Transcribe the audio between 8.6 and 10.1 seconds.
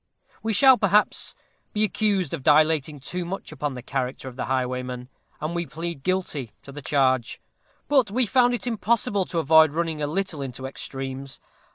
impossible to avoid running a